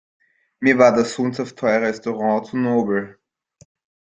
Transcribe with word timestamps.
Mir 0.59 0.79
war 0.79 0.91
das 0.95 1.13
sündhaft 1.13 1.59
teure 1.59 1.83
Restaurant 1.83 2.47
zu 2.47 2.57
nobel. 2.57 3.19